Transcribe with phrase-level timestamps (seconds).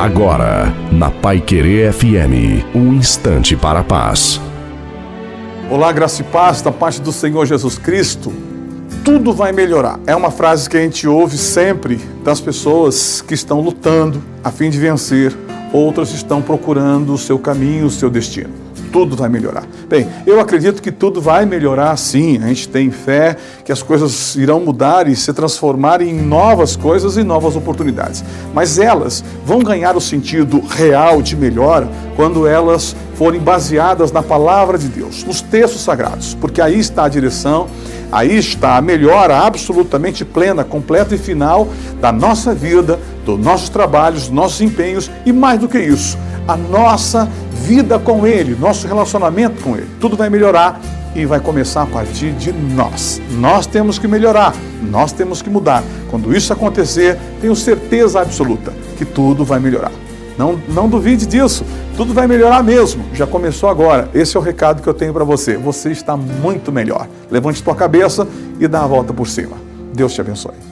[0.00, 4.40] Agora, na Pai Querer FM, um instante para a paz.
[5.68, 8.32] Olá, graça e paz da parte do Senhor Jesus Cristo.
[9.04, 10.00] Tudo vai melhorar.
[10.06, 14.70] É uma frase que a gente ouve sempre das pessoas que estão lutando a fim
[14.70, 15.36] de vencer,
[15.70, 19.64] outras estão procurando o seu caminho, o seu destino tudo vai melhorar.
[19.88, 22.38] Bem, eu acredito que tudo vai melhorar sim.
[22.42, 27.16] A gente tem fé que as coisas irão mudar e se transformar em novas coisas
[27.16, 28.24] e novas oportunidades.
[28.52, 34.78] Mas elas vão ganhar o sentido real de melhora quando elas forem baseadas na palavra
[34.78, 37.68] de Deus, nos textos sagrados, porque aí está a direção,
[38.10, 41.68] aí está a melhora absolutamente plena, completa e final
[42.00, 46.16] da nossa vida, dos nossos trabalhos, dos nossos empenhos e mais do que isso,
[46.48, 47.28] a nossa
[47.60, 49.88] vida com Ele, nosso relacionamento com Ele.
[50.00, 50.80] Tudo vai melhorar
[51.14, 53.20] e vai começar a partir de nós.
[53.32, 55.82] Nós temos que melhorar, nós temos que mudar.
[56.10, 59.92] Quando isso acontecer, tenho certeza absoluta que tudo vai melhorar.
[60.38, 61.64] Não, não duvide disso,
[61.96, 63.04] tudo vai melhorar mesmo.
[63.12, 64.08] Já começou agora.
[64.14, 65.56] Esse é o recado que eu tenho para você.
[65.56, 67.06] Você está muito melhor.
[67.30, 68.26] Levante tua cabeça
[68.58, 69.56] e dá a volta por cima.
[69.92, 70.69] Deus te abençoe.